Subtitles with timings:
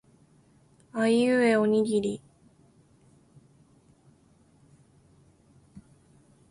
[0.93, 2.23] あいうえおにぎり